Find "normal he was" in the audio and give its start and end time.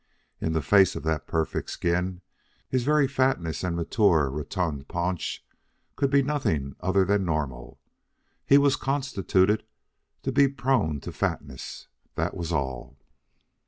7.23-8.75